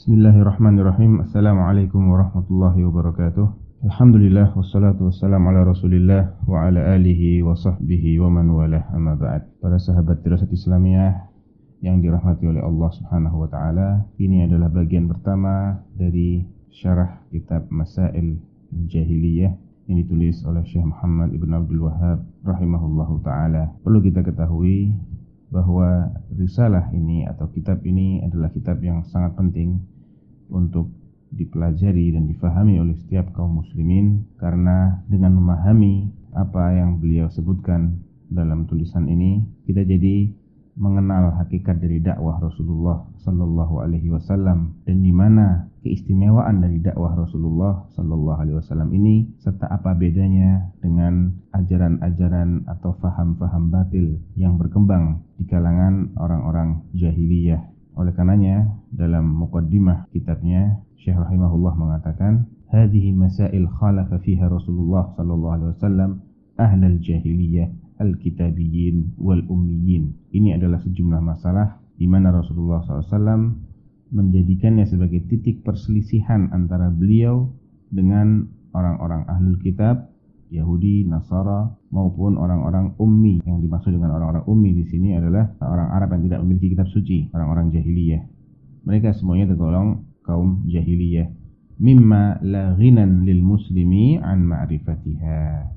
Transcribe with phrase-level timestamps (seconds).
[0.00, 1.28] Bismillahirrahmanirrahim.
[1.28, 3.52] Assalamualaikum warahmatullahi wabarakatuh.
[3.84, 9.44] Alhamdulillah wassalatu wassalamu ala Rasulillah wa ala alihi wa sahbihi wa man walah amma ba'd.
[9.60, 11.28] Para sahabat dirasat Islamiyah
[11.84, 18.40] yang dirahmati oleh Allah Subhanahu wa taala, ini adalah bagian pertama dari syarah kitab Masail
[18.72, 19.52] Jahiliyah
[19.84, 23.76] yang ditulis oleh Syekh Muhammad Ibn Abdul Wahab rahimahullahu taala.
[23.84, 24.96] Perlu kita ketahui
[25.50, 29.82] bahwa risalah ini atau kitab ini adalah kitab yang sangat penting
[30.50, 30.90] untuk
[31.30, 38.66] dipelajari dan difahami oleh setiap kaum muslimin karena dengan memahami apa yang beliau sebutkan dalam
[38.66, 40.30] tulisan ini kita jadi
[40.80, 47.84] mengenal hakikat dari dakwah Rasulullah Sallallahu Alaihi Wasallam dan di mana keistimewaan dari dakwah Rasulullah
[47.92, 55.44] Sallallahu Alaihi Wasallam ini serta apa bedanya dengan ajaran-ajaran atau faham-faham batil yang berkembang di
[55.44, 57.60] kalangan orang-orang jahiliyah.
[58.00, 65.70] Oleh karenanya dalam mukaddimah kitabnya Syekh rahimahullah mengatakan hadhihi masail khalafa fiha Rasulullah sallallahu alaihi
[65.76, 66.10] wasallam
[66.56, 67.68] ahlal jahiliyah
[68.00, 70.16] al-kitabiyyin wal ummiyin.
[70.32, 73.52] Ini adalah sejumlah masalah di mana Rasulullah SAW
[74.10, 77.52] menjadikannya sebagai titik perselisihan antara beliau
[77.92, 80.10] dengan orang-orang ahlul kitab,
[80.50, 83.44] Yahudi, Nasara maupun orang-orang ummi.
[83.46, 87.30] Yang dimaksud dengan orang-orang ummi di sini adalah orang Arab yang tidak memiliki kitab suci,
[87.30, 88.22] orang-orang jahiliyah.
[88.82, 91.30] Mereka semuanya tergolong kaum jahiliyah.
[91.80, 95.70] Mimma la lil muslimi an ma'rifatiha.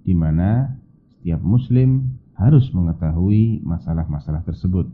[0.00, 0.79] Di mana
[1.20, 4.88] setiap muslim harus mengetahui masalah-masalah tersebut.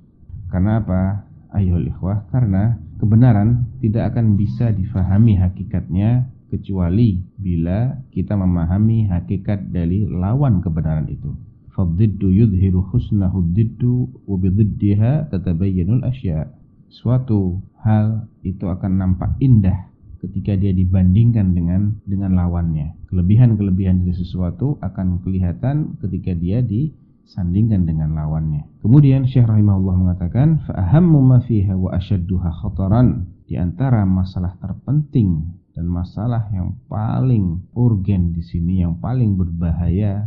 [0.51, 1.23] Karena apa?
[1.55, 10.03] Ayol ikhwah, karena kebenaran tidak akan bisa difahami hakikatnya kecuali bila kita memahami hakikat dari
[10.11, 11.31] lawan kebenaran itu.
[11.71, 16.51] Fadziddu yudhiru husnahu dziddu wa bididdiha tatabayyanul asya.
[16.91, 19.87] Suatu hal itu akan nampak indah
[20.27, 23.07] ketika dia dibandingkan dengan dengan lawannya.
[23.07, 28.67] Kelebihan-kelebihan dari sesuatu akan kelihatan ketika dia disandingkan dengan lawannya.
[28.83, 36.51] Kemudian Syekh rahimahullah mengatakan, "Fa'ahammu ma fiha wa khataran." Di antara masalah terpenting dan masalah
[36.51, 40.27] yang paling urgen di sini, yang paling berbahaya,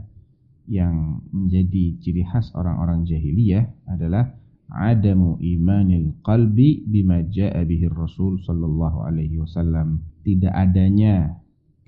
[0.70, 4.39] yang menjadi ciri khas orang-orang jahiliyah adalah
[4.70, 10.02] adamu imanil qalbi bima jaa bihi Rasul sallallahu alaihi wasallam.
[10.22, 11.34] Tidak adanya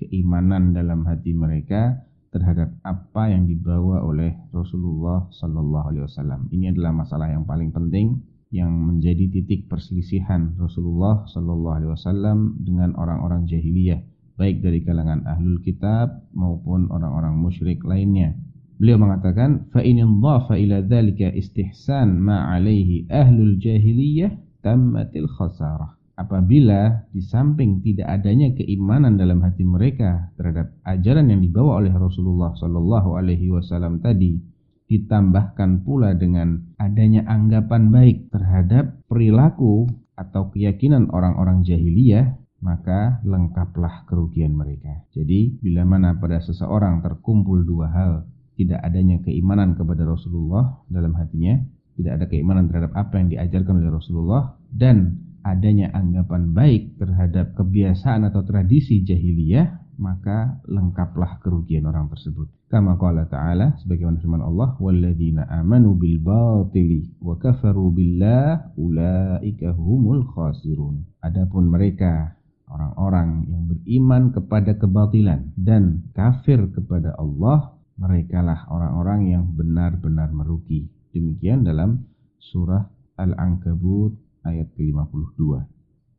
[0.02, 6.47] keimanan dalam hati mereka terhadap apa yang dibawa oleh Rasulullah sallallahu alaihi wasallam.
[6.50, 12.96] Ini adalah masalah yang paling penting yang menjadi titik perselisihan Rasulullah sallallahu alaihi wasallam dengan
[13.00, 14.03] orang-orang jahiliyah,
[14.36, 18.36] baik dari kalangan ahlul kitab maupun orang-orang musyrik lainnya.
[18.81, 24.34] Beliau mengatakan, in dhafa ila dzalika istihsan ma alaihi ahlul jahiliyah
[24.66, 26.02] tammatil khasarah.
[26.18, 32.58] Apabila di samping tidak adanya keimanan dalam hati mereka terhadap ajaran yang dibawa oleh Rasulullah
[32.58, 34.41] Shallallahu Alaihi Wasallam tadi,
[34.90, 42.34] ditambahkan pula dengan adanya anggapan baik terhadap perilaku atau keyakinan orang-orang jahiliyah,
[42.66, 45.06] maka lengkaplah kerugian mereka.
[45.14, 48.14] Jadi, bila mana pada seseorang terkumpul dua hal,
[48.56, 51.57] tidak adanya keimanan kepada Rasulullah dalam hatinya,
[51.95, 58.29] tidak ada keimanan terhadap apa yang diajarkan oleh Rasulullah dan adanya anggapan baik terhadap kebiasaan
[58.29, 62.50] atau tradisi jahiliyah, maka lengkaplah kerugian orang tersebut.
[62.72, 70.23] Kama qala ta'ala sebagaimana firman Allah, "Walladzina amanu bil batili wa kafaru billah ulaika humul
[70.31, 72.34] khasirun." Adapun mereka
[72.72, 80.89] orang-orang yang beriman kepada kebatilan dan kafir kepada Allah merekalah orang-orang yang benar-benar merugi.
[81.13, 82.09] Demikian dalam
[82.41, 82.81] surah
[83.22, 85.38] Al-Ankabut ayat ke-52.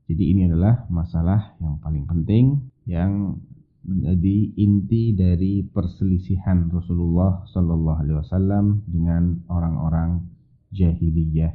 [0.06, 3.34] Jadi ini adalah masalah yang paling penting yang
[3.82, 10.22] menjadi inti dari perselisihan Rasulullah Shallallahu Alaihi Wasallam dengan orang-orang
[10.71, 11.50] jahiliyah,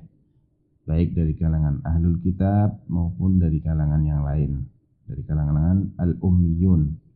[0.84, 4.68] baik dari kalangan ahlul kitab maupun dari kalangan yang lain,
[5.08, 7.07] dari kalangan al-ummiyun dan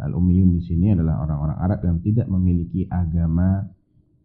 [0.00, 3.68] al-ummiyun di sini adalah orang-orang Arab yang tidak memiliki agama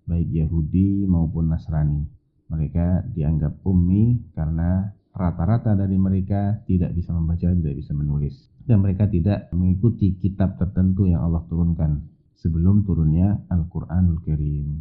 [0.08, 2.08] baik Yahudi maupun Nasrani.
[2.48, 8.48] Mereka dianggap ummi karena rata-rata dari mereka tidak bisa membaca, tidak bisa menulis.
[8.64, 12.08] Dan mereka tidak mengikuti kitab tertentu yang Allah turunkan
[12.40, 14.80] sebelum turunnya Al-Quranul Karim.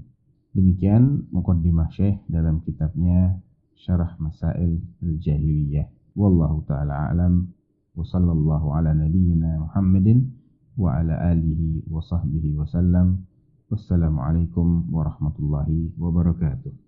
[0.55, 3.35] Demikian Muqaddimah Syekh dalam kitabnya
[3.77, 6.17] Syarah Masail Al-Jahiliyah.
[6.17, 7.45] Wallahu ta'ala a'lam
[7.97, 10.46] wa sallallahu ala nabiyyina Muhammadin
[10.79, 13.25] وعلى آله وصحبه وسلم.
[13.71, 15.69] والسلام عليكم ورحمة الله
[15.99, 16.86] وبركاته.